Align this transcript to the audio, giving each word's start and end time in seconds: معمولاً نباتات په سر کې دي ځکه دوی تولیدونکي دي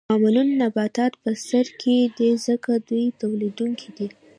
معمولاً 0.09 0.43
نباتات 0.61 1.13
په 1.23 1.31
سر 1.47 1.65
کې 1.81 1.95
دي 2.17 2.29
ځکه 2.47 2.71
دوی 2.87 3.05
تولیدونکي 3.21 3.89
دي 3.97 4.07